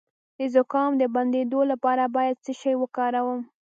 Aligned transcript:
د 0.37 0.39
زکام 0.53 0.91
د 0.97 1.03
بندیدو 1.15 1.61
لپاره 1.71 2.03
باید 2.15 2.41
څه 2.45 2.51
شی 2.61 2.73
وکاروم؟ 2.81 3.41